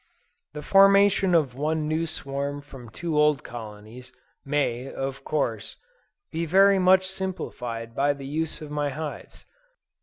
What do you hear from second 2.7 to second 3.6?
two old